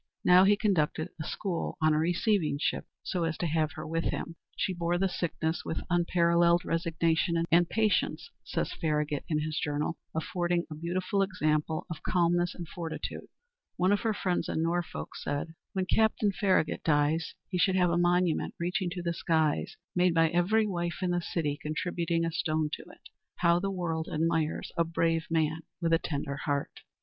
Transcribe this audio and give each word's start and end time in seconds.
Now 0.25 0.45
he 0.45 0.57
conducted 0.57 1.09
a 1.21 1.23
school 1.27 1.77
on 1.79 1.93
a 1.93 1.99
receiving 1.99 2.57
ship, 2.59 2.87
so 3.03 3.23
as 3.23 3.37
to 3.37 3.45
have 3.45 3.73
her 3.73 3.85
with 3.87 4.05
him. 4.05 4.35
"She 4.57 4.73
bore 4.73 4.97
the 4.97 5.07
sickness 5.07 5.63
with 5.63 5.83
unparalleled 5.91 6.65
resignation 6.65 7.45
and 7.51 7.69
patience," 7.69 8.31
says 8.43 8.73
Farragut 8.73 9.23
in 9.29 9.41
his 9.41 9.59
journal, 9.59 9.99
"affording 10.15 10.65
a 10.71 10.75
beautiful 10.75 11.21
example 11.21 11.85
of 11.87 12.01
calmness 12.01 12.55
and 12.55 12.67
fortitude." 12.67 13.27
One 13.77 13.91
of 13.91 13.99
her 14.01 14.11
friends 14.15 14.49
in 14.49 14.63
Norfolk 14.63 15.15
said, 15.15 15.53
"When 15.73 15.85
Captain 15.85 16.31
Farragut 16.31 16.83
dies, 16.83 17.35
he 17.51 17.59
should 17.59 17.75
have 17.75 17.91
a 17.91 17.97
monument 17.99 18.55
reaching 18.59 18.89
to 18.93 19.03
the 19.03 19.13
skies, 19.13 19.75
made 19.95 20.15
by 20.15 20.29
every 20.29 20.65
wife 20.65 21.03
in 21.03 21.11
the 21.11 21.21
city 21.21 21.59
contributing 21.61 22.25
a 22.25 22.31
stone 22.31 22.71
to 22.73 22.81
it." 22.89 23.01
How 23.35 23.59
the 23.59 23.69
world 23.69 24.09
admires 24.11 24.71
a 24.75 24.83
brave 24.83 25.27
man 25.29 25.59
with 25.79 25.93
a 25.93 25.99
tender 25.99 26.37
heart! 26.37 26.79